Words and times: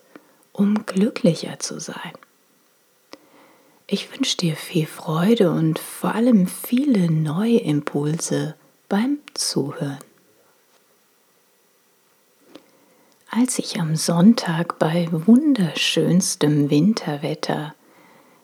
um 0.53 0.85
glücklicher 0.85 1.59
zu 1.59 1.81
sein. 1.81 2.13
Ich 3.87 4.13
wünsche 4.13 4.37
dir 4.37 4.57
viel 4.57 4.87
Freude 4.87 5.51
und 5.51 5.79
vor 5.79 6.15
allem 6.15 6.47
viele 6.47 7.11
neue 7.11 7.59
Impulse 7.59 8.55
beim 8.89 9.19
Zuhören. 9.35 9.99
Als 13.31 13.59
ich 13.59 13.81
am 13.81 13.97
Sonntag 13.97 14.79
bei 14.79 15.09
wunderschönstem 15.11 16.71
Winterwetter, 16.71 17.75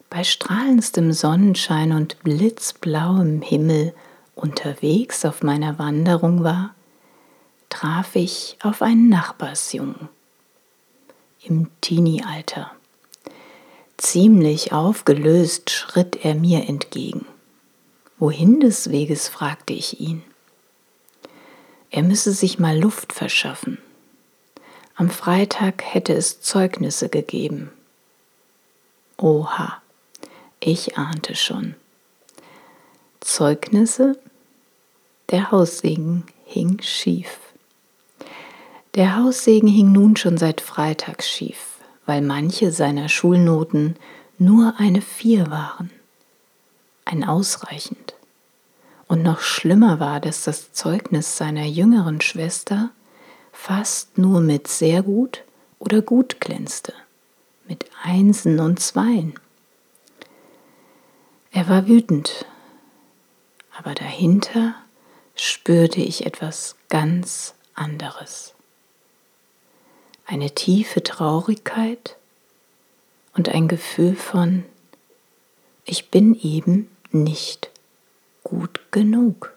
bei 0.08 0.25
strahlendstem 0.25 1.12
Sonnenschein 1.12 1.92
und 1.92 2.22
blitzblauem 2.25 3.42
Himmel 3.42 3.94
unterwegs 4.34 5.25
auf 5.25 5.42
meiner 5.42 5.78
Wanderung 5.78 6.42
war, 6.42 6.75
traf 7.71 8.15
ich 8.17 8.59
auf 8.63 8.83
einen 8.83 9.09
Nachbarsjungen 9.09 10.11
im 11.43 11.71
Teenie-Alter. 11.81 12.71
Ziemlich 13.97 14.73
aufgelöst 14.73 15.71
schritt 15.71 16.25
er 16.25 16.35
mir 16.35 16.69
entgegen. 16.69 17.27
Wohin 18.19 18.61
des 18.61 18.91
Weges? 18.91 19.29
fragte 19.29 19.73
ich 19.73 20.00
ihn. 20.00 20.22
Er 21.91 22.03
müsse 22.03 22.33
sich 22.33 22.59
mal 22.59 22.78
Luft 22.78 23.12
verschaffen. 23.12 23.78
Am 24.94 25.09
Freitag 25.09 25.83
hätte 25.83 26.12
es 26.12 26.41
Zeugnisse 26.43 27.09
gegeben. 27.09 27.73
Oha, 29.17 29.81
ich 30.61 30.99
ahnte 30.99 31.34
schon. 31.34 31.75
Zeugnisse? 33.21 34.19
Der 35.31 35.50
Haussegen 35.50 36.25
hing 36.44 36.81
schief. 36.83 37.50
Der 38.97 39.17
Haussegen 39.17 39.69
hing 39.69 39.93
nun 39.93 40.17
schon 40.17 40.37
seit 40.37 40.61
Freitag 40.61 41.23
schief, 41.23 41.78
weil 42.06 42.23
manche 42.23 42.73
seiner 42.73 43.09
Schulnoten 43.09 43.95
nur 44.37 44.75
eine 44.78 45.01
Vier 45.01 45.49
waren. 45.49 45.91
Ein 47.05 47.23
ausreichend. 47.23 48.15
Und 49.06 49.23
noch 49.23 49.41
schlimmer 49.41 50.00
war, 50.00 50.19
dass 50.19 50.43
das 50.43 50.73
Zeugnis 50.73 51.37
seiner 51.37 51.67
jüngeren 51.67 52.21
Schwester 52.21 52.91
fast 53.53 54.19
nur 54.19 54.41
mit 54.41 54.67
sehr 54.67 55.03
gut 55.03 55.45
oder 55.79 56.03
gut 56.03 56.41
glänzte, 56.41 56.93
mit 57.69 57.84
Einsen 58.03 58.59
und 58.59 58.81
Zweien. 58.81 59.34
Er 61.53 61.69
war 61.69 61.87
wütend, 61.87 62.45
aber 63.79 63.95
dahinter 63.95 64.75
spürte 65.37 66.00
ich 66.00 66.27
etwas 66.27 66.75
ganz 66.89 67.55
anderes 67.75 68.55
eine 70.31 70.53
tiefe 70.53 71.03
Traurigkeit 71.03 72.17
und 73.35 73.49
ein 73.49 73.67
Gefühl 73.67 74.15
von, 74.15 74.65
ich 75.85 76.11
bin 76.11 76.39
eben 76.41 76.89
nicht 77.11 77.69
gut 78.45 78.81
genug. 78.93 79.53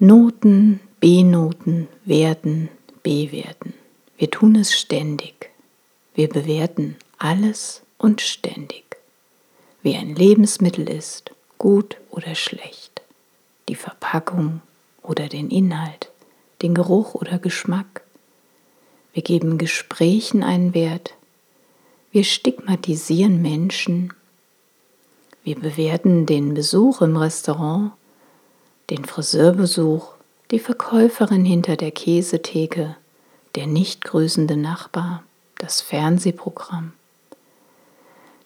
Noten, 0.00 0.80
B-Noten, 0.98 1.86
Werten, 2.04 2.68
B-Werten. 3.04 3.74
Wir 4.18 4.30
tun 4.32 4.56
es 4.56 4.74
ständig. 4.74 5.50
Wir 6.14 6.28
bewerten 6.28 6.96
alles 7.18 7.82
und 7.98 8.20
ständig. 8.20 8.96
Wie 9.82 9.94
ein 9.94 10.16
Lebensmittel 10.16 10.88
ist, 10.88 11.30
gut 11.56 11.98
oder 12.10 12.34
schlecht. 12.34 13.02
Die 13.68 13.76
Verpackung 13.76 14.60
oder 15.02 15.28
den 15.28 15.50
Inhalt 15.50 16.10
den 16.64 16.74
Geruch 16.74 17.14
oder 17.14 17.38
Geschmack. 17.38 18.02
Wir 19.12 19.22
geben 19.22 19.58
Gesprächen 19.58 20.42
einen 20.42 20.72
Wert. 20.72 21.12
Wir 22.10 22.24
stigmatisieren 22.24 23.42
Menschen. 23.42 24.14
Wir 25.42 25.56
bewerten 25.56 26.24
den 26.24 26.54
Besuch 26.54 27.02
im 27.02 27.18
Restaurant, 27.18 27.92
den 28.88 29.04
Friseurbesuch, 29.04 30.14
die 30.50 30.58
Verkäuferin 30.58 31.44
hinter 31.44 31.76
der 31.76 31.90
Käsetheke, 31.90 32.96
der 33.56 33.66
nicht 33.66 34.02
grüßende 34.02 34.56
Nachbar, 34.56 35.22
das 35.58 35.82
Fernsehprogramm, 35.82 36.94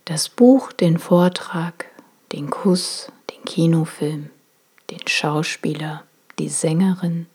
das 0.06 0.28
Buch, 0.28 0.72
den 0.72 0.98
Vortrag, 0.98 1.84
den 2.32 2.50
Kuss, 2.50 3.12
den 3.30 3.44
Kinofilm, 3.44 4.30
den 4.90 5.06
Schauspieler, 5.06 6.02
die 6.40 6.48
Sängerin, 6.48 7.26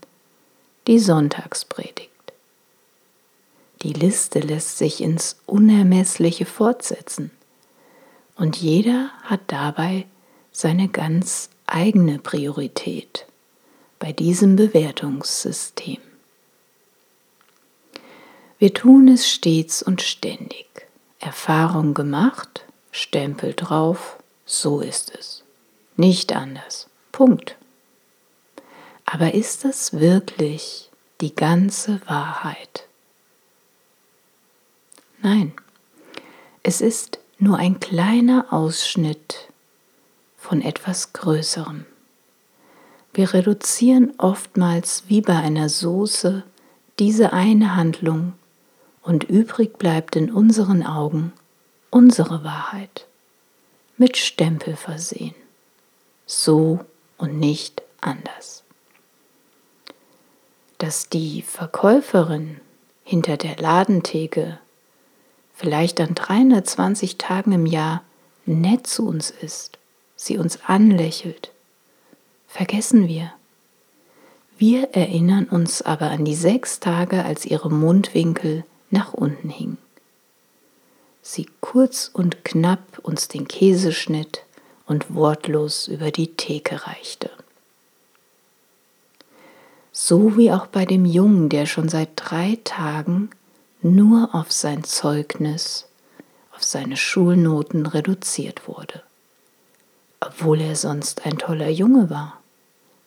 die 0.88 1.00
Sonntagspredigt. 1.00 2.10
Die 3.82 3.94
Liste 3.94 4.40
lässt 4.40 4.78
sich 4.78 5.02
ins 5.02 5.38
Unermessliche 5.46 6.46
fortsetzen 6.46 7.32
und 8.36 8.58
jeder 8.58 9.12
hat 9.24 9.42
dabei 9.48 10.06
seine 10.52 10.88
ganz 10.88 11.50
eigene 11.66 12.20
Priorität 12.20 13.26
bei 14.00 14.12
diesem 14.12 14.56
Bewertungssystem. 14.56 16.00
Wir 18.60 18.74
tun 18.74 19.08
es 19.10 19.30
stets 19.30 19.84
und 19.84 20.02
ständig. 20.02 20.68
Erfahrung 21.20 21.94
gemacht, 21.94 22.66
Stempel 22.92 23.54
drauf, 23.54 24.18
so 24.46 24.82
ist 24.82 25.14
es. 25.18 25.44
Nicht 25.96 26.34
anders. 26.34 26.88
Punkt. 27.12 27.58
Aber 29.06 29.34
ist 29.34 29.66
es 29.66 29.94
wirklich 29.94 30.90
die 31.22 31.36
ganze 31.36 32.02
Wahrheit? 32.08 32.88
Nein, 35.22 35.54
es 36.64 36.82
ist 36.82 37.20
nur 37.38 37.58
ein 37.58 37.80
kleiner 37.80 38.48
Ausschnitt 38.52 39.50
von 40.38 40.62
etwas 40.62 41.14
Größerem. 41.14 41.86
Wir 43.14 43.34
reduzieren 43.34 44.14
oftmals 44.18 45.04
wie 45.08 45.22
bei 45.22 45.36
einer 45.36 45.70
Soße 45.70 46.44
diese 47.00 47.32
eine 47.32 47.76
Handlung 47.76 48.34
und 49.02 49.24
übrig 49.24 49.78
bleibt 49.78 50.16
in 50.16 50.32
unseren 50.32 50.84
Augen 50.84 51.34
unsere 51.90 52.44
Wahrheit, 52.44 53.06
mit 53.98 54.18
Stempel 54.18 54.76
versehen, 54.76 55.36
so 56.26 56.80
und 57.18 57.40
nicht 57.40 57.84
anders 58.02 58.63
dass 60.84 61.08
die 61.08 61.42
Verkäuferin 61.44 62.60
hinter 63.06 63.38
der 63.38 63.56
Ladentheke 63.56 64.60
vielleicht 65.56 66.02
an 66.02 66.14
320 66.14 67.18
Tagen 67.18 67.54
im 67.54 67.66
Jahr 67.66 68.04
nett 68.46 68.86
zu 68.86 69.08
uns 69.08 69.30
ist, 69.32 69.78
sie 70.18 70.38
uns 70.38 70.60
anlächelt, 70.68 71.54
vergessen 72.50 73.08
wir. 73.08 73.32
Wir 74.58 74.90
erinnern 74.90 75.46
uns 75.46 75.82
aber 75.82 76.12
an 76.12 76.26
die 76.26 76.36
sechs 76.36 76.82
Tage, 76.82 77.24
als 77.24 77.46
ihre 77.46 77.70
Mundwinkel 77.70 78.66
nach 78.90 79.14
unten 79.14 79.50
hingen. 79.50 79.78
Sie 81.22 81.46
kurz 81.62 82.12
und 82.12 82.44
knapp 82.44 83.00
uns 83.04 83.30
den 83.30 83.48
Käse 83.48 83.94
schnitt 83.94 84.44
und 84.86 85.16
wortlos 85.16 85.88
über 85.88 86.12
die 86.12 86.36
Theke 86.36 86.86
reichte. 86.86 87.30
So 89.96 90.38
wie 90.38 90.52
auch 90.52 90.66
bei 90.66 90.86
dem 90.86 91.06
Jungen, 91.06 91.50
der 91.50 91.68
schon 91.68 91.88
seit 91.88 92.10
drei 92.16 92.58
Tagen 92.64 93.30
nur 93.84 94.34
auf 94.34 94.52
sein 94.52 94.84
Zeugnis, 94.84 95.86
auf 96.56 96.64
seine 96.64 96.98
Schulnoten 96.98 97.86
reduziert 97.86 98.68
wurde, 98.68 99.04
obwohl 100.20 100.62
er 100.62 100.76
sonst 100.76 101.28
ein 101.28 101.38
toller 101.38 101.70
Junge 101.70 102.10
war, 102.10 102.40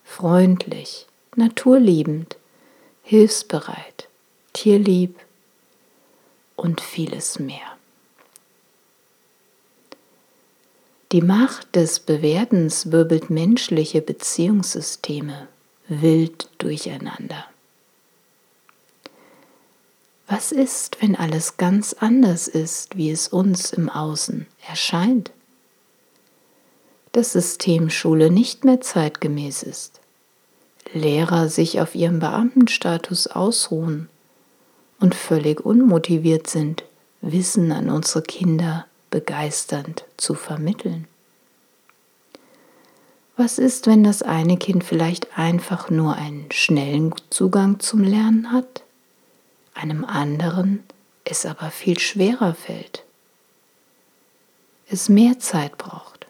freundlich, 0.04 1.06
naturliebend, 1.34 2.36
hilfsbereit, 3.02 4.08
tierlieb 4.52 5.18
und 6.54 6.80
vieles 6.80 7.40
mehr. 7.40 7.76
Die 11.10 11.22
Macht 11.22 11.74
des 11.74 11.98
Bewertens 11.98 12.92
wirbelt 12.92 13.28
menschliche 13.28 14.02
Beziehungssysteme 14.02 15.48
wild 15.88 16.48
durcheinander. 16.58 17.46
Was 20.28 20.50
ist, 20.50 21.00
wenn 21.00 21.14
alles 21.14 21.56
ganz 21.56 21.92
anders 21.92 22.48
ist, 22.48 22.96
wie 22.96 23.10
es 23.10 23.28
uns 23.28 23.72
im 23.72 23.88
Außen 23.88 24.46
erscheint? 24.68 25.30
Das 27.12 27.32
System 27.32 27.90
Schule 27.90 28.30
nicht 28.30 28.64
mehr 28.64 28.80
zeitgemäß 28.80 29.62
ist, 29.62 30.00
Lehrer 30.92 31.48
sich 31.48 31.80
auf 31.80 31.94
ihrem 31.94 32.20
Beamtenstatus 32.20 33.26
ausruhen 33.26 34.08
und 35.00 35.14
völlig 35.14 35.64
unmotiviert 35.64 36.46
sind, 36.46 36.84
Wissen 37.20 37.72
an 37.72 37.90
unsere 37.90 38.22
Kinder 38.22 38.86
begeisternd 39.10 40.04
zu 40.16 40.34
vermitteln. 40.34 41.08
Was 43.38 43.58
ist, 43.58 43.86
wenn 43.86 44.02
das 44.02 44.22
eine 44.22 44.56
Kind 44.56 44.82
vielleicht 44.82 45.38
einfach 45.38 45.90
nur 45.90 46.16
einen 46.16 46.50
schnellen 46.50 47.14
Zugang 47.28 47.80
zum 47.80 48.02
Lernen 48.02 48.50
hat, 48.50 48.82
einem 49.74 50.06
anderen 50.06 50.82
es 51.24 51.44
aber 51.44 51.70
viel 51.70 51.98
schwerer 51.98 52.54
fällt, 52.54 53.04
es 54.88 55.10
mehr 55.10 55.38
Zeit 55.38 55.76
braucht? 55.76 56.26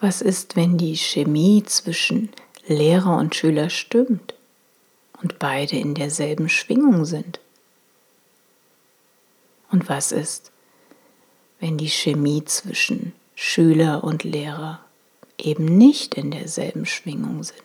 Was 0.00 0.20
ist, 0.20 0.54
wenn 0.54 0.76
die 0.76 0.96
Chemie 0.96 1.64
zwischen 1.64 2.30
Lehrer 2.66 3.16
und 3.16 3.34
Schüler 3.34 3.70
stimmt 3.70 4.34
und 5.22 5.38
beide 5.38 5.76
in 5.76 5.94
derselben 5.94 6.50
Schwingung 6.50 7.06
sind? 7.06 7.40
Und 9.70 9.88
was 9.88 10.12
ist, 10.12 10.52
wenn 11.58 11.78
die 11.78 11.88
Chemie 11.88 12.44
zwischen 12.44 13.14
Schüler 13.38 14.02
und 14.02 14.24
Lehrer 14.24 14.80
eben 15.36 15.66
nicht 15.66 16.14
in 16.14 16.30
derselben 16.30 16.86
Schwingung 16.86 17.42
sind? 17.44 17.60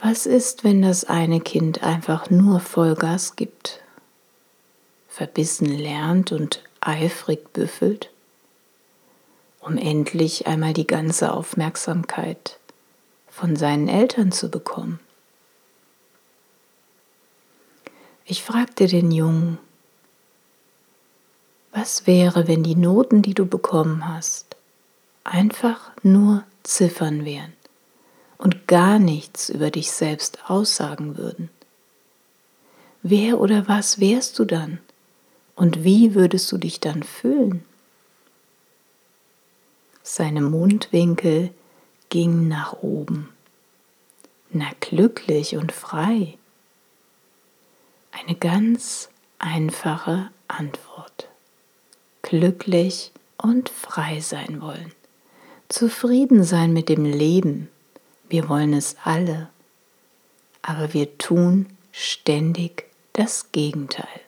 Was 0.00 0.26
ist, 0.26 0.64
wenn 0.64 0.82
das 0.82 1.04
eine 1.04 1.40
Kind 1.40 1.82
einfach 1.82 2.28
nur 2.28 2.60
Vollgas 2.60 3.36
gibt, 3.36 3.80
verbissen 5.08 5.66
lernt 5.66 6.30
und 6.30 6.62
eifrig 6.80 7.54
büffelt, 7.54 8.10
um 9.60 9.78
endlich 9.78 10.46
einmal 10.46 10.74
die 10.74 10.86
ganze 10.86 11.32
Aufmerksamkeit 11.32 12.58
von 13.28 13.56
seinen 13.56 13.88
Eltern 13.88 14.30
zu 14.30 14.50
bekommen? 14.50 15.00
Ich 18.26 18.42
fragte 18.42 18.88
den 18.88 19.10
Jungen, 19.10 19.58
was 21.72 22.06
wäre, 22.06 22.46
wenn 22.46 22.62
die 22.62 22.76
Noten, 22.76 23.22
die 23.22 23.34
du 23.34 23.46
bekommen 23.46 24.06
hast, 24.06 24.56
einfach 25.24 25.90
nur 26.02 26.44
Ziffern 26.62 27.24
wären 27.24 27.54
und 28.38 28.68
gar 28.68 28.98
nichts 28.98 29.48
über 29.48 29.70
dich 29.70 29.90
selbst 29.90 30.50
aussagen 30.50 31.16
würden? 31.16 31.48
Wer 33.02 33.40
oder 33.40 33.66
was 33.66 33.98
wärst 33.98 34.38
du 34.38 34.44
dann? 34.44 34.78
Und 35.56 35.82
wie 35.82 36.14
würdest 36.14 36.50
du 36.52 36.58
dich 36.58 36.78
dann 36.78 37.02
fühlen? 37.02 37.64
Seine 40.02 40.40
Mundwinkel 40.40 41.50
gingen 42.08 42.48
nach 42.48 42.74
oben. 42.82 43.28
Na 44.50 44.66
glücklich 44.80 45.56
und 45.56 45.72
frei. 45.72 46.36
Eine 48.12 48.36
ganz 48.36 49.08
einfache 49.38 50.30
Antwort. 50.48 51.31
Glücklich 52.32 53.12
und 53.36 53.68
frei 53.68 54.20
sein 54.20 54.62
wollen. 54.62 54.92
Zufrieden 55.68 56.44
sein 56.44 56.72
mit 56.72 56.88
dem 56.88 57.04
Leben. 57.04 57.68
Wir 58.30 58.48
wollen 58.48 58.72
es 58.72 58.96
alle. 59.04 59.50
Aber 60.62 60.94
wir 60.94 61.18
tun 61.18 61.66
ständig 61.92 62.86
das 63.12 63.52
Gegenteil. 63.52 64.22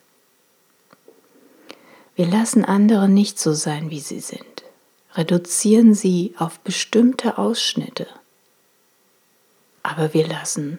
Wir 2.14 2.26
lassen 2.26 2.62
andere 2.62 3.08
nicht 3.08 3.38
so 3.38 3.54
sein, 3.54 3.88
wie 3.88 4.00
sie 4.00 4.20
sind. 4.20 4.64
Reduzieren 5.14 5.94
sie 5.94 6.34
auf 6.36 6.60
bestimmte 6.60 7.38
Ausschnitte. 7.38 8.06
Aber 9.82 10.12
wir 10.12 10.28
lassen 10.28 10.78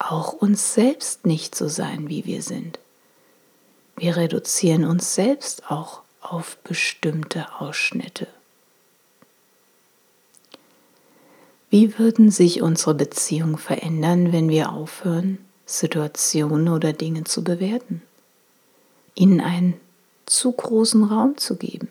auch 0.00 0.32
uns 0.32 0.74
selbst 0.74 1.24
nicht 1.24 1.54
so 1.54 1.68
sein, 1.68 2.08
wie 2.08 2.24
wir 2.24 2.42
sind. 2.42 2.80
Wir 3.96 4.16
reduzieren 4.16 4.84
uns 4.84 5.14
selbst 5.14 5.70
auch 5.70 6.02
auf 6.20 6.56
bestimmte 6.58 7.60
Ausschnitte. 7.60 8.26
Wie 11.70 11.98
würden 11.98 12.30
sich 12.30 12.62
unsere 12.62 12.94
Beziehungen 12.94 13.58
verändern, 13.58 14.32
wenn 14.32 14.48
wir 14.48 14.72
aufhören, 14.72 15.38
Situationen 15.66 16.68
oder 16.68 16.92
Dinge 16.92 17.24
zu 17.24 17.44
bewerten, 17.44 18.02
ihnen 19.14 19.40
einen 19.40 19.74
zu 20.24 20.52
großen 20.52 21.04
Raum 21.04 21.36
zu 21.36 21.56
geben? 21.56 21.88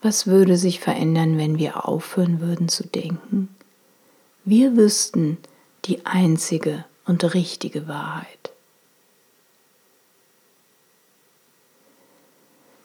Was 0.00 0.28
würde 0.28 0.56
sich 0.56 0.78
verändern, 0.78 1.38
wenn 1.38 1.58
wir 1.58 1.88
aufhören 1.88 2.40
würden 2.40 2.68
zu 2.68 2.86
denken, 2.86 3.48
wir 4.44 4.76
wüssten, 4.76 5.38
die 5.84 6.06
einzige 6.06 6.84
und 7.08 7.34
richtige 7.34 7.88
Wahrheit. 7.88 8.37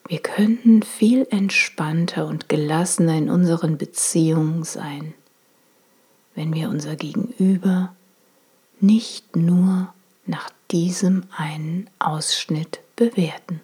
Wir 0.06 0.20
könnten 0.20 0.84
viel 0.84 1.26
entspannter 1.30 2.28
und 2.28 2.50
gelassener 2.50 3.18
in 3.18 3.30
unseren 3.30 3.78
Beziehungen 3.78 4.64
sein, 4.64 5.14
wenn 6.36 6.54
wir 6.54 6.70
unser 6.70 6.96
Gegenüber 6.96 7.96
nicht 8.82 9.36
nur 9.36 9.94
nach 10.26 10.50
diesem 10.72 11.24
einen 11.36 11.90
Ausschnitt 12.00 12.82
bewerten. 12.96 13.62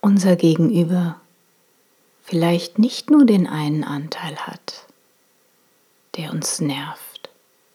Unser 0.00 0.36
Gegenüber 0.36 1.20
vielleicht 2.22 2.78
nicht 2.78 3.10
nur 3.10 3.24
den 3.24 3.46
einen 3.46 3.84
Anteil 3.84 4.36
hat, 4.36 4.86
der 6.16 6.32
uns 6.32 6.60
nervt, 6.60 7.30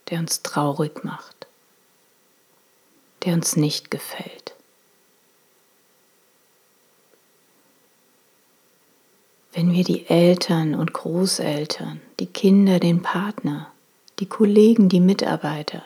der 0.09 0.19
uns 0.19 0.43
traurig 0.43 1.03
macht, 1.03 1.47
der 3.23 3.33
uns 3.33 3.55
nicht 3.55 3.89
gefällt. 3.89 4.56
Wenn 9.57 9.73
wir 9.73 9.83
die 9.83 10.05
Eltern 10.05 10.75
und 10.75 10.93
Großeltern, 10.93 11.99
die 12.19 12.27
Kinder, 12.27 12.79
den 12.79 13.01
Partner, 13.01 13.71
die 14.19 14.27
Kollegen, 14.27 14.87
die 14.87 14.99
Mitarbeiter, 14.99 15.81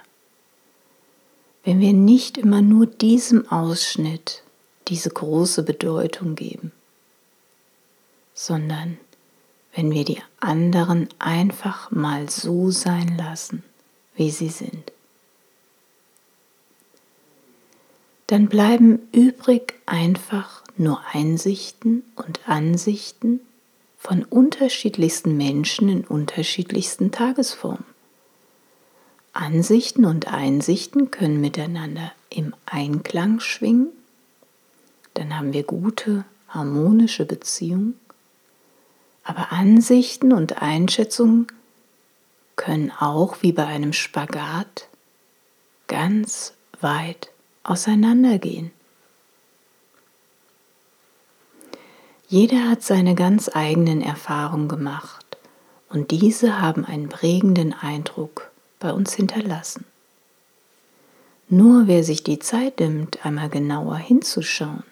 wenn 1.63 1.80
wir 1.80 1.94
nicht 1.94 2.38
immer 2.38 2.62
nur 2.62 2.86
diesem 2.86 3.50
Ausschnitt 3.50 4.44
diese 4.90 5.10
große 5.10 5.63
Bedeutung 5.63 6.36
geben, 6.36 6.74
sondern 8.34 8.98
wenn 9.74 9.90
wir 9.90 10.04
die 10.04 10.22
anderen 10.42 11.08
einfach 11.18 11.92
mal 11.92 12.30
so 12.30 12.72
sein 12.72 13.16
lassen, 13.18 13.63
wie 14.16 14.32
sie 14.32 14.50
sind. 14.50 14.92
Dann 18.28 18.50
bleiben 18.50 19.00
übrig 19.13 19.75
einfach 19.86 20.62
nur 20.75 21.01
Einsichten 21.13 22.04
und 22.18 22.50
Ansichten 22.50 23.40
von 24.01 24.24
unterschiedlichsten 24.24 25.38
Menschen 25.38 25.88
in 25.88 26.03
unterschiedlichsten 26.03 27.12
Tagesformen. 27.12 27.86
Ansichten 29.31 30.05
und 30.05 30.27
Einsichten 30.27 31.12
können 31.12 31.39
miteinander 31.39 32.12
im 32.31 32.55
Einklang 32.65 33.39
schwingen. 33.39 33.89
Dann 35.13 35.38
haben 35.38 35.53
wir 35.53 35.62
gute, 35.62 36.25
harmonische 36.50 37.25
Beziehungen. 37.25 37.93
Aber 39.24 39.51
Ansichten 39.51 40.34
und 40.34 40.63
Einschätzungen 40.63 41.46
können 42.55 42.91
auch 42.91 43.43
wie 43.43 43.51
bei 43.51 43.67
einem 43.67 43.93
Spagat 43.93 44.88
ganz 45.88 46.53
weit 46.79 47.29
auseinandergehen. 47.62 48.72
Jeder 52.31 52.69
hat 52.69 52.81
seine 52.81 53.13
ganz 53.13 53.50
eigenen 53.53 54.01
Erfahrungen 54.01 54.69
gemacht 54.69 55.35
und 55.89 56.11
diese 56.11 56.61
haben 56.61 56.85
einen 56.85 57.09
prägenden 57.09 57.73
Eindruck 57.73 58.51
bei 58.79 58.93
uns 58.93 59.13
hinterlassen. 59.13 59.83
Nur 61.50 61.88
wer 61.88 62.05
sich 62.05 62.23
die 62.23 62.39
Zeit 62.39 62.79
nimmt, 62.79 63.25
einmal 63.25 63.50
genauer 63.50 63.97
hinzuschauen, 63.97 64.85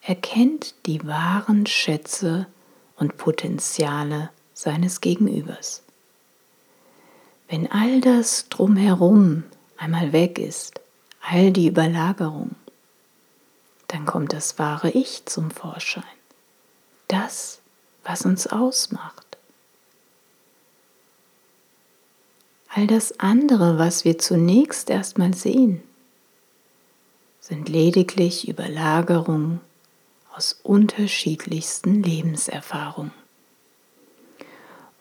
erkennt 0.00 0.76
die 0.86 1.04
wahren 1.04 1.66
Schätze 1.66 2.46
und 2.94 3.16
Potenziale 3.16 4.30
seines 4.54 5.00
Gegenübers. 5.00 5.82
Wenn 7.48 7.68
all 7.68 8.00
das 8.00 8.48
drumherum 8.48 9.42
einmal 9.76 10.12
weg 10.12 10.38
ist, 10.38 10.80
all 11.20 11.50
die 11.50 11.66
Überlagerung, 11.66 12.54
dann 13.88 14.06
kommt 14.06 14.32
das 14.32 14.60
wahre 14.60 14.90
Ich 14.90 15.26
zum 15.26 15.50
Vorschein. 15.50 16.04
Das, 17.08 17.60
was 18.04 18.24
uns 18.24 18.46
ausmacht. 18.46 19.28
All 22.68 22.86
das 22.86 23.18
andere, 23.18 23.78
was 23.78 24.04
wir 24.04 24.18
zunächst 24.18 24.90
erstmal 24.90 25.34
sehen, 25.34 25.82
sind 27.40 27.68
lediglich 27.68 28.46
Überlagerungen 28.46 29.60
aus 30.34 30.60
unterschiedlichsten 30.62 32.02
Lebenserfahrungen. 32.02 33.12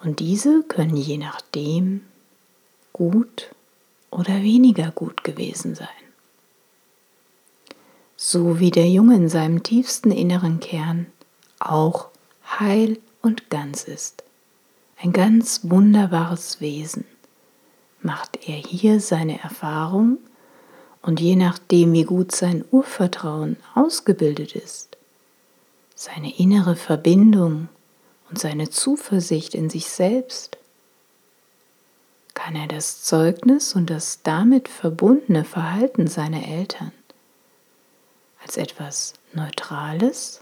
Und 0.02 0.20
diese 0.20 0.64
können 0.64 0.96
je 0.96 1.18
nachdem 1.18 2.06
gut 2.94 3.54
oder 4.10 4.42
weniger 4.42 4.92
gut 4.92 5.24
gewesen 5.24 5.76
sein. 5.76 5.88
So 8.16 8.60
wie 8.60 8.72
der 8.72 8.90
Junge 8.90 9.16
in 9.16 9.30
seinem 9.30 9.62
tiefsten 9.62 10.12
inneren 10.12 10.60
Kern 10.60 11.08
auch 11.60 12.10
heil 12.60 13.00
und 13.22 13.50
ganz 13.50 13.84
ist. 13.84 14.24
Ein 15.02 15.14
ganz 15.14 15.62
wunderbares 15.64 16.62
Wesen. 16.62 17.06
Macht 18.02 18.48
er 18.48 18.56
hier 18.56 19.00
seine 19.00 19.40
Erfahrung 19.42 20.18
und 21.02 21.20
je 21.20 21.36
nachdem, 21.36 21.94
wie 21.94 22.04
gut 22.04 22.32
sein 22.32 22.64
Urvertrauen 22.72 23.58
ausgebildet 23.76 24.56
ist, 24.56 24.98
seine 25.96 26.38
innere 26.38 26.76
Verbindung 26.76 27.70
und 28.30 28.40
seine 28.40 28.70
Zuversicht 28.70 29.56
in 29.56 29.70
sich 29.70 29.88
selbst, 29.90 30.58
kann 32.34 32.56
er 32.56 32.68
das 32.68 33.04
Zeugnis 33.04 33.74
und 33.74 33.90
das 33.90 34.22
damit 34.22 34.68
verbundene 34.68 35.44
Verhalten 35.44 36.08
seiner 36.08 36.48
Eltern 36.48 36.92
als 38.44 38.58
etwas 38.58 39.14
Neutrales 39.34 40.42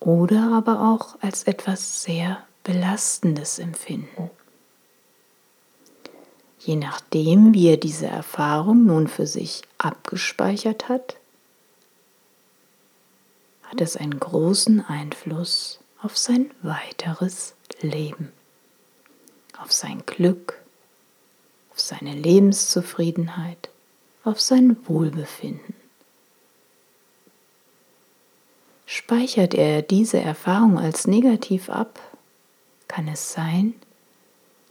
oder 0.00 0.52
aber 0.52 0.92
auch 0.92 1.20
als 1.20 1.44
etwas 1.44 2.02
sehr 2.02 2.44
Belastendes 2.64 3.58
empfinden. 3.58 4.30
Je 6.58 6.76
nachdem, 6.76 7.54
wie 7.54 7.68
er 7.68 7.76
diese 7.76 8.06
Erfahrung 8.06 8.84
nun 8.84 9.08
für 9.08 9.26
sich 9.26 9.62
abgespeichert 9.78 10.88
hat, 10.88 11.16
hat 13.62 13.80
es 13.80 13.96
einen 13.96 14.18
großen 14.18 14.84
Einfluss 14.84 15.80
auf 16.02 16.16
sein 16.18 16.50
weiteres 16.62 17.54
Leben 17.80 18.32
auf 19.58 19.72
sein 19.72 20.04
Glück, 20.06 20.60
auf 21.70 21.80
seine 21.80 22.14
Lebenszufriedenheit, 22.14 23.70
auf 24.24 24.40
sein 24.40 24.76
Wohlbefinden. 24.86 25.74
Speichert 28.90 29.52
er 29.52 29.82
diese 29.82 30.18
Erfahrung 30.18 30.78
als 30.78 31.06
negativ 31.06 31.68
ab, 31.68 32.00
kann 32.88 33.06
es 33.06 33.34
sein, 33.34 33.74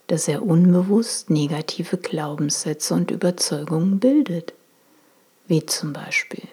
dass 0.08 0.28
er 0.28 0.42
unbewusst 0.42 1.30
negative 1.30 1.98
Glaubenssätze 1.98 2.96
und 2.96 3.12
Überzeugungen 3.12 4.00
bildet, 4.00 4.56
wie 5.46 5.64
zum 5.68 5.94
Beispiel, 5.94 6.48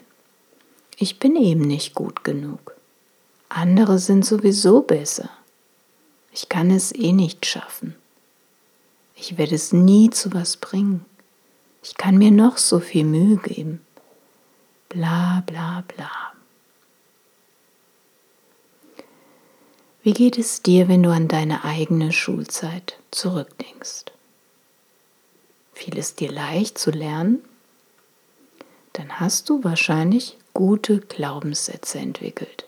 ich 0.99 1.19
bin 1.19 1.37
eben 1.37 1.63
nicht 1.63 1.95
gut 1.95 2.23
genug, 2.23 2.77
andere 3.49 3.99
sind 3.99 4.27
sowieso 4.27 4.83
besser, 4.83 5.31
ich 6.33 6.51
kann 6.51 6.71
es 6.71 6.95
eh 6.95 7.13
nicht 7.13 7.47
schaffen. 7.47 7.95
Ich 9.17 9.39
werde 9.39 9.55
es 9.55 9.73
nie 9.73 10.11
zu 10.11 10.35
was 10.35 10.59
bringen. 10.59 11.07
Ich 11.83 11.97
kann 11.97 12.19
mir 12.19 12.31
noch 12.31 12.59
so 12.59 12.79
viel 12.79 13.05
Mühe 13.05 13.39
geben. 13.39 13.81
Bla 14.91 15.43
bla 15.47 15.83
bla. 15.89 16.34
Wie 20.05 20.13
geht 20.13 20.37
es 20.37 20.61
dir, 20.61 20.87
wenn 20.89 21.03
du 21.03 21.09
an 21.09 21.29
deine 21.29 21.65
eigene 21.65 22.13
Schulzeit 22.13 22.99
zurückdenkst? 23.11 24.05
Fiel 25.73 25.97
es 25.97 26.15
dir 26.15 26.31
leicht 26.31 26.77
zu 26.77 26.91
lernen? 26.91 27.43
Dann 28.93 29.19
hast 29.19 29.49
du 29.49 29.65
wahrscheinlich 29.65 30.37
gute 30.53 31.01
Glaubenssätze 31.01 32.01
entwickelt. 32.01 32.67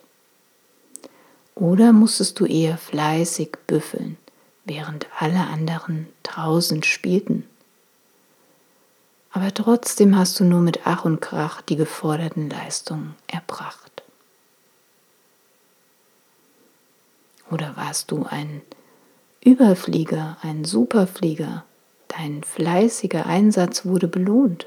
Oder 1.54 1.92
musstest 1.92 2.40
du 2.40 2.46
eher 2.46 2.78
fleißig 2.78 3.58
büffeln, 3.66 4.16
während 4.64 5.06
alle 5.18 5.40
anderen 5.40 6.08
draußen 6.22 6.84
spielten. 6.84 7.46
Aber 9.30 9.52
trotzdem 9.52 10.16
hast 10.16 10.40
du 10.40 10.44
nur 10.44 10.62
mit 10.62 10.86
Ach 10.86 11.04
und 11.04 11.20
Krach 11.20 11.60
die 11.60 11.76
geforderten 11.76 12.48
Leistungen 12.48 13.14
erbracht. 13.26 13.95
Oder 17.50 17.76
warst 17.76 18.10
du 18.10 18.24
ein 18.24 18.62
Überflieger, 19.44 20.36
ein 20.42 20.64
Superflieger? 20.64 21.64
Dein 22.08 22.42
fleißiger 22.42 23.26
Einsatz 23.26 23.84
wurde 23.84 24.08
belohnt. 24.08 24.66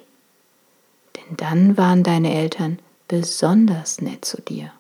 Denn 1.16 1.38
dann 1.38 1.78
waren 1.78 2.04
deine 2.04 2.34
Eltern 2.34 2.80
besonders 3.08 4.02
nett 4.02 4.24
zu 4.24 4.42
dir. 4.42 4.72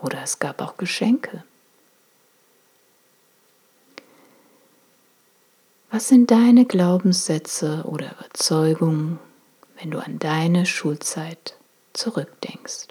Oder 0.00 0.22
es 0.22 0.38
gab 0.38 0.60
auch 0.60 0.76
Geschenke. 0.76 1.44
Was 5.90 6.08
sind 6.08 6.30
deine 6.30 6.66
Glaubenssätze 6.66 7.84
oder 7.84 8.12
Überzeugungen, 8.12 9.18
wenn 9.78 9.90
du 9.90 9.98
an 9.98 10.18
deine 10.18 10.66
Schulzeit 10.66 11.56
zurückdenkst? 11.94 12.88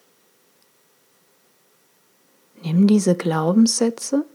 Nimm 2.62 2.88
diese 2.88 3.16
Glaubenssätze 3.16 4.26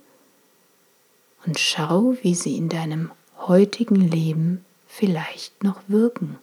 und 1.46 1.58
schau, 1.58 2.14
wie 2.22 2.34
sie 2.34 2.56
in 2.56 2.68
deinem 2.68 3.10
heutigen 3.38 3.96
Leben 3.96 4.64
vielleicht 4.86 5.62
noch 5.62 5.80
wirken. 5.88 6.38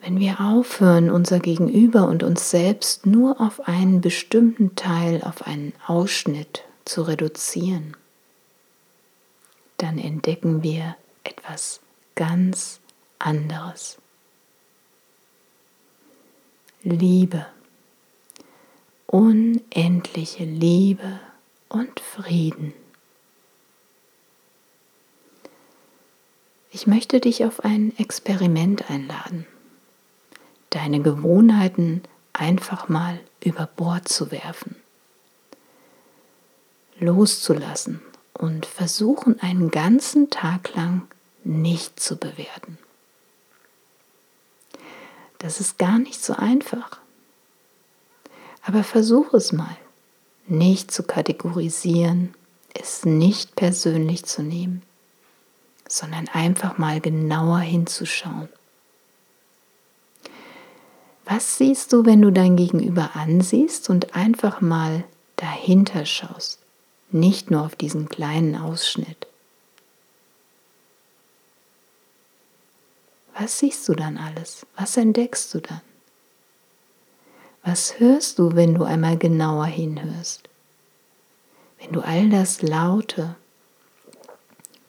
Wenn 0.00 0.20
wir 0.20 0.40
aufhören, 0.40 1.10
unser 1.10 1.38
Gegenüber 1.38 2.08
und 2.08 2.22
uns 2.22 2.50
selbst 2.50 3.04
nur 3.04 3.40
auf 3.40 3.68
einen 3.68 4.00
bestimmten 4.00 4.74
Teil, 4.74 5.22
auf 5.22 5.46
einen 5.46 5.74
Ausschnitt 5.86 6.64
zu 6.84 7.02
reduzieren, 7.02 7.96
dann 9.76 9.98
entdecken 9.98 10.62
wir 10.62 10.96
etwas 11.24 11.80
ganz 12.14 12.80
anderes. 13.18 13.98
Liebe, 16.82 17.46
unendliche 19.08 20.44
Liebe 20.44 21.18
und 21.68 21.98
Frieden. 21.98 22.72
Ich 26.70 26.86
möchte 26.86 27.18
dich 27.18 27.44
auf 27.44 27.64
ein 27.64 27.92
Experiment 27.98 28.88
einladen, 28.88 29.46
deine 30.70 31.00
Gewohnheiten 31.00 32.02
einfach 32.32 32.88
mal 32.88 33.18
über 33.42 33.66
Bord 33.66 34.08
zu 34.08 34.30
werfen 34.30 34.76
loszulassen 37.00 38.00
und 38.34 38.66
versuchen 38.66 39.40
einen 39.40 39.70
ganzen 39.70 40.30
Tag 40.30 40.74
lang 40.74 41.08
nicht 41.44 42.00
zu 42.00 42.16
bewerten. 42.16 42.78
Das 45.38 45.60
ist 45.60 45.78
gar 45.78 45.98
nicht 45.98 46.22
so 46.22 46.34
einfach. 46.34 46.98
Aber 48.68 48.84
versuch 48.84 49.32
es 49.32 49.52
mal, 49.52 49.78
nicht 50.46 50.90
zu 50.90 51.02
kategorisieren, 51.02 52.34
es 52.74 53.06
nicht 53.06 53.56
persönlich 53.56 54.26
zu 54.26 54.42
nehmen, 54.42 54.82
sondern 55.88 56.28
einfach 56.28 56.76
mal 56.76 57.00
genauer 57.00 57.60
hinzuschauen. 57.60 58.50
Was 61.24 61.56
siehst 61.56 61.94
du, 61.94 62.04
wenn 62.04 62.20
du 62.20 62.30
dein 62.30 62.56
Gegenüber 62.56 63.16
ansiehst 63.16 63.88
und 63.88 64.14
einfach 64.14 64.60
mal 64.60 65.04
dahinter 65.36 66.04
schaust, 66.04 66.58
nicht 67.10 67.50
nur 67.50 67.64
auf 67.64 67.74
diesen 67.74 68.10
kleinen 68.10 68.54
Ausschnitt? 68.54 69.26
Was 73.32 73.60
siehst 73.60 73.88
du 73.88 73.94
dann 73.94 74.18
alles? 74.18 74.66
Was 74.76 74.98
entdeckst 74.98 75.54
du 75.54 75.60
dann? 75.60 75.80
Was 77.62 78.00
hörst 78.00 78.38
du, 78.38 78.54
wenn 78.54 78.74
du 78.74 78.84
einmal 78.84 79.18
genauer 79.18 79.66
hinhörst? 79.66 80.48
Wenn 81.78 81.92
du 81.92 82.00
all 82.00 82.28
das 82.28 82.62
Laute 82.62 83.36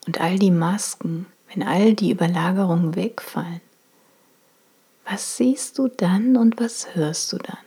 und 0.08 0.22
all 0.22 0.40
die 0.40 0.52
Masken, 0.52 1.28
wenn 1.50 1.64
all 1.64 1.94
die 1.94 2.12
Überlagerungen 2.12 2.96
wegfallen, 2.96 3.62
was 5.06 5.38
siehst 5.38 5.78
du 5.78 5.88
dann 5.88 6.38
und 6.38 6.60
was 6.60 6.96
hörst 6.96 7.34
du 7.34 7.38
dann? 7.38 7.58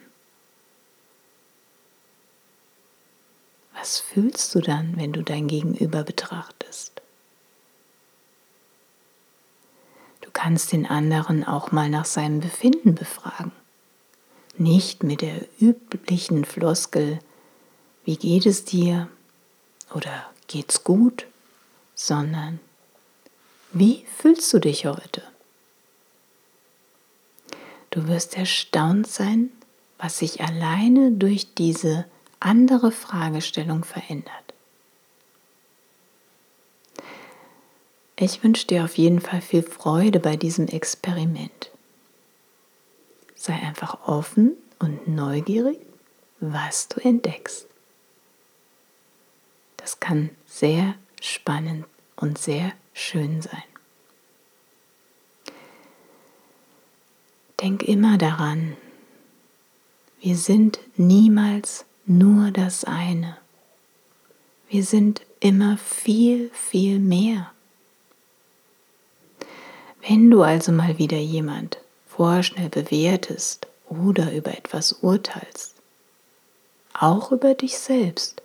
Was 3.75 3.99
fühlst 3.99 4.55
du 4.55 4.61
dann, 4.61 4.97
wenn 4.97 5.13
du 5.13 5.23
dein 5.23 5.49
Gegenüber 5.49 6.05
betrachtest? 6.05 7.03
Du 10.21 10.31
kannst 10.33 10.71
den 10.71 10.87
anderen 10.87 11.45
auch 11.45 11.73
mal 11.73 11.91
nach 11.91 12.05
seinem 12.05 12.39
Befinden 12.39 12.95
befragen. 12.95 13.51
Nicht 14.59 15.03
mit 15.03 15.23
der 15.23 15.47
üblichen 15.61 16.45
Floskel, 16.45 17.19
wie 18.05 18.17
geht 18.17 18.47
es 18.47 18.65
dir 18.65 19.09
oder 19.95 20.31
geht's 20.47 20.85
gut, 20.85 21.27
sondern 21.95 22.61
wie 23.73 24.05
fühlst 24.17 24.53
du 24.53 24.59
dich 24.59 24.87
heute? 24.87 25.23
Du 27.91 28.07
wirst 28.09 28.37
erstaunt 28.37 29.07
sein, 29.07 29.51
was 29.99 30.19
sich 30.19 30.41
alleine 30.41 31.13
durch 31.13 31.55
diese 31.55 32.07
andere 32.41 32.93
Fragestellung 32.93 33.85
verändert. 33.85 34.33
Ich 38.17 38.45
wünsche 38.45 38.67
dir 38.69 38.85
auf 38.85 38.97
jeden 38.99 39.21
Fall 39.21 39.41
viel 39.41 39.63
Freude 39.63 40.21
bei 40.21 40.37
diesem 40.37 40.69
Experiment. 40.69 41.72
Sei 43.43 43.55
einfach 43.55 44.07
offen 44.07 44.53
und 44.79 45.09
neugierig, 45.09 45.81
was 46.39 46.87
du 46.87 47.01
entdeckst. 47.01 47.67
Das 49.79 49.99
kann 49.99 50.31
sehr 50.47 50.95
spannend 51.21 51.87
und 52.15 52.39
sehr 52.39 52.71
schön 52.95 53.43
sein. 53.43 53.65
Denk 57.61 57.83
immer 57.83 58.17
daran, 58.17 58.77
wir 60.21 60.37
sind 60.37 60.79
niemals 60.95 61.85
nur 62.07 62.53
das 62.53 62.85
eine. 62.85 63.39
Wir 64.69 64.85
sind 64.85 65.23
immer 65.41 65.79
viel, 65.79 66.49
viel 66.51 67.01
mehr. 67.01 67.51
Wenn 70.01 70.31
du 70.31 70.43
also 70.43 70.71
mal 70.71 70.99
wieder 70.99 71.19
jemand 71.19 71.82
vorschnell 72.23 72.69
bewertest 72.69 73.67
oder 73.89 74.33
über 74.33 74.57
etwas 74.57 74.93
urteilst, 74.93 75.75
auch 76.93 77.33
über 77.33 77.55
dich 77.55 77.81
selbst, 77.81 78.43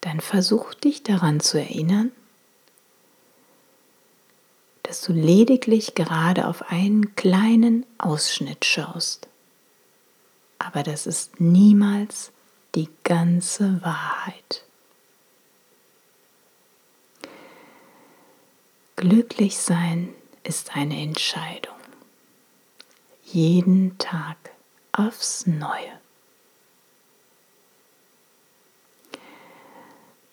dann 0.00 0.20
versuch 0.20 0.72
dich 0.72 1.02
daran 1.02 1.40
zu 1.40 1.58
erinnern, 1.58 2.12
dass 4.84 5.02
du 5.02 5.12
lediglich 5.12 5.94
gerade 5.94 6.48
auf 6.48 6.70
einen 6.70 7.14
kleinen 7.14 7.84
Ausschnitt 7.98 8.64
schaust. 8.64 9.28
Aber 10.58 10.82
das 10.82 11.06
ist 11.06 11.42
niemals 11.42 12.32
die 12.74 12.88
ganze 13.04 13.82
Wahrheit. 13.82 14.64
Glücklich 18.96 19.58
sein 19.58 20.14
ist 20.42 20.74
eine 20.74 21.02
Entscheidung. 21.02 21.81
Jeden 23.32 23.96
Tag 23.96 24.36
aufs 24.92 25.46
Neue. 25.46 25.98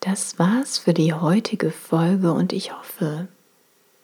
Das 0.02 0.38
war's 0.38 0.80
für 0.80 0.94
die 0.94 1.14
heutige 1.14 1.72
Folge 1.72 2.34
und 2.34 2.52
ich 2.52 2.74
hoffe, 2.74 3.30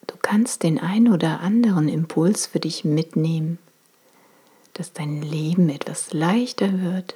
Du 0.08 0.16
kannst 0.22 0.64
den 0.64 0.80
ein 0.80 1.12
oder 1.12 1.42
anderen 1.42 1.90
Impuls 1.90 2.46
für 2.46 2.62
dich 2.62 2.86
mitnehmen, 2.86 3.58
dass 4.74 4.94
dein 4.94 5.22
Leben 5.22 5.68
etwas 5.68 6.14
leichter 6.14 6.82
wird, 6.82 7.16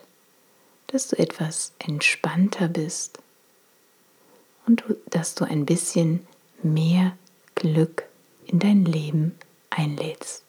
dass 0.87 1.07
du 1.07 1.17
etwas 1.17 1.71
entspannter 1.79 2.67
bist 2.67 3.19
und 4.65 4.83
dass 5.09 5.35
du 5.35 5.45
ein 5.45 5.65
bisschen 5.65 6.27
mehr 6.61 7.15
Glück 7.55 8.03
in 8.47 8.59
dein 8.59 8.83
Leben 8.83 9.35
einlädst. 9.69 10.48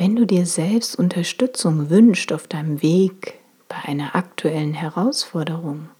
Wenn 0.00 0.16
du 0.16 0.24
dir 0.24 0.46
selbst 0.46 0.98
Unterstützung 0.98 1.90
wünschst 1.90 2.32
auf 2.32 2.46
deinem 2.46 2.80
Weg 2.80 3.34
bei 3.68 3.76
einer 3.84 4.16
aktuellen 4.16 4.72
Herausforderung, 4.72 5.90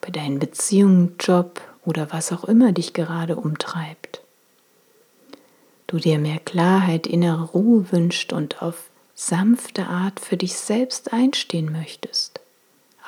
bei 0.00 0.10
deinen 0.10 0.38
Beziehungen, 0.38 1.16
Job 1.18 1.60
oder 1.84 2.12
was 2.12 2.30
auch 2.30 2.44
immer 2.44 2.70
dich 2.70 2.92
gerade 2.92 3.34
umtreibt. 3.34 4.20
Du 5.88 5.98
dir 5.98 6.20
mehr 6.20 6.38
Klarheit, 6.38 7.08
innere 7.08 7.46
Ruhe 7.46 7.90
wünscht 7.90 8.32
und 8.32 8.62
auf 8.62 8.90
sanfte 9.16 9.88
Art 9.88 10.20
für 10.20 10.36
dich 10.36 10.56
selbst 10.56 11.12
einstehen 11.12 11.72
möchtest, 11.72 12.38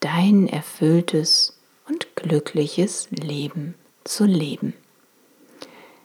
dein 0.00 0.46
erfülltes 0.46 1.58
und 1.88 2.14
glückliches 2.16 3.08
Leben 3.10 3.74
zu 4.04 4.26
leben. 4.26 4.74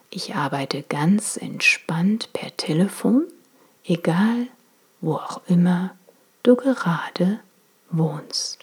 Ich 0.10 0.36
arbeite 0.36 0.84
ganz 0.84 1.38
entspannt 1.38 2.32
per 2.34 2.56
Telefon, 2.56 3.26
egal 3.84 4.48
wo 5.02 5.16
auch 5.16 5.42
immer 5.48 5.96
du 6.44 6.56
gerade 6.56 7.40
wohnst. 7.90 8.63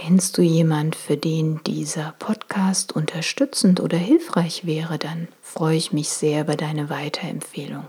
Kennst 0.00 0.38
du 0.38 0.42
jemand, 0.42 0.94
für 0.94 1.16
den 1.16 1.60
dieser 1.64 2.14
Podcast 2.20 2.92
unterstützend 2.92 3.80
oder 3.80 3.96
hilfreich 3.96 4.64
wäre, 4.64 4.96
dann 4.96 5.26
freue 5.42 5.76
ich 5.76 5.92
mich 5.92 6.08
sehr 6.10 6.42
über 6.42 6.54
deine 6.54 6.88
Weiterempfehlung. 6.88 7.84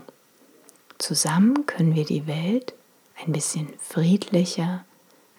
Zusammen 0.98 1.66
können 1.66 1.94
wir 1.94 2.04
die 2.04 2.26
Welt 2.26 2.74
ein 3.24 3.30
bisschen 3.30 3.68
friedlicher, 3.78 4.84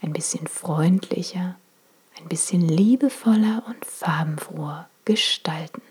ein 0.02 0.14
bisschen 0.14 0.48
freundlicher, 0.48 1.58
ein 2.18 2.30
bisschen 2.30 2.62
liebevoller 2.62 3.64
und 3.68 3.86
farbenfroher 3.86 4.88
gestalten. 5.04 5.82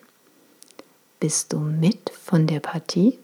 Bist 1.21 1.53
du 1.53 1.59
mit 1.59 2.09
von 2.09 2.47
der 2.47 2.61
Partie? 2.61 3.19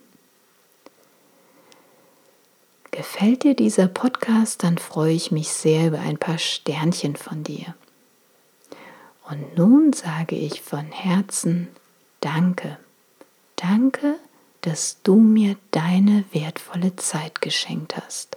Gefällt 2.97 3.43
dir 3.43 3.53
dieser 3.53 3.87
Podcast, 3.87 4.63
dann 4.63 4.79
freue 4.79 5.13
ich 5.13 5.29
mich 5.29 5.49
sehr 5.49 5.89
über 5.89 5.99
ein 5.99 6.17
paar 6.17 6.39
Sternchen 6.39 7.15
von 7.15 7.43
dir. 7.43 7.75
Und 9.29 9.55
nun 9.55 9.93
sage 9.93 10.35
ich 10.35 10.63
von 10.63 10.87
Herzen 10.87 11.67
Danke. 12.21 12.79
Danke, 13.55 14.15
dass 14.61 14.97
du 15.03 15.17
mir 15.17 15.57
deine 15.69 16.23
wertvolle 16.31 16.95
Zeit 16.95 17.39
geschenkt 17.39 17.95
hast. 17.95 18.35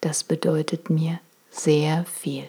Das 0.00 0.24
bedeutet 0.24 0.88
mir 0.88 1.20
sehr 1.50 2.06
viel. 2.06 2.48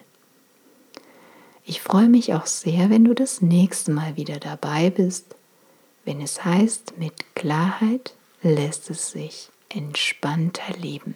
Ich 1.66 1.82
freue 1.82 2.08
mich 2.08 2.34
auch 2.34 2.46
sehr, 2.46 2.90
wenn 2.90 3.04
du 3.04 3.14
das 3.14 3.42
nächste 3.42 3.92
Mal 3.92 4.16
wieder 4.16 4.40
dabei 4.40 4.90
bist, 4.90 5.36
wenn 6.06 6.22
es 6.22 6.46
heißt, 6.46 6.98
mit 6.98 7.36
Klarheit 7.36 8.14
lässt 8.42 8.90
es 8.90 9.12
sich 9.12 9.50
entspannter 9.70 10.74
leben. 10.78 11.16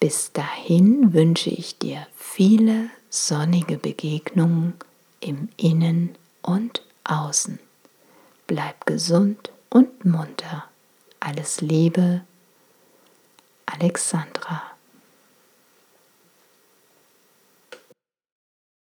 Bis 0.00 0.32
dahin 0.32 1.12
wünsche 1.12 1.50
ich 1.50 1.78
dir 1.78 2.06
viele 2.16 2.90
sonnige 3.10 3.78
Begegnungen 3.78 4.74
im 5.20 5.48
Innen 5.56 6.16
und 6.42 6.82
Außen. 7.04 7.58
Bleib 8.46 8.86
gesund 8.86 9.50
und 9.68 10.04
munter. 10.04 10.64
Alles 11.20 11.60
Liebe, 11.60 12.22
Alexandra. 13.66 14.77